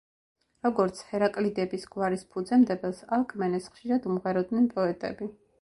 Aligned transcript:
როგორც 0.67 1.01
ჰერაკლიდების 1.09 1.85
გვარის 1.97 2.25
ფუძემდებელს, 2.37 3.05
ალკმენეს 3.19 3.71
ხშირად 3.77 4.11
უმღეროდნენ 4.15 4.71
პოეტები. 4.77 5.35